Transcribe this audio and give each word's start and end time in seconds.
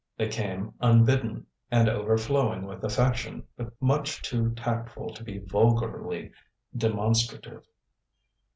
They 0.17 0.29
came 0.29 0.73
unbidden, 0.81 1.45
and 1.69 1.87
overflowing 1.87 2.65
with 2.65 2.83
affection, 2.83 3.43
but 3.55 3.71
much 3.79 4.23
too 4.23 4.49
tactful 4.55 5.13
to 5.13 5.23
be 5.23 5.37
vulgarly 5.37 6.31
demonstrative. 6.75 7.67